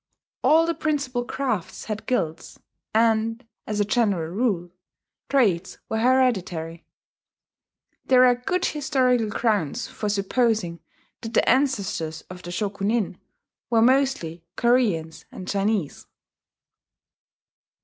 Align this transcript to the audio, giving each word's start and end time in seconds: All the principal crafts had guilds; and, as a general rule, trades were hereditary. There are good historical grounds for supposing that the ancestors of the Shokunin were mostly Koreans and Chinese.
All 0.43 0.65
the 0.65 0.73
principal 0.73 1.23
crafts 1.23 1.85
had 1.85 2.07
guilds; 2.07 2.59
and, 2.91 3.45
as 3.67 3.79
a 3.79 3.85
general 3.85 4.31
rule, 4.31 4.71
trades 5.29 5.77
were 5.89 5.99
hereditary. 5.99 6.83
There 8.07 8.25
are 8.25 8.33
good 8.33 8.65
historical 8.65 9.29
grounds 9.29 9.87
for 9.87 10.09
supposing 10.09 10.79
that 11.21 11.35
the 11.35 11.47
ancestors 11.47 12.21
of 12.31 12.41
the 12.41 12.49
Shokunin 12.49 13.19
were 13.69 13.83
mostly 13.83 14.43
Koreans 14.55 15.25
and 15.31 15.47
Chinese. 15.47 16.07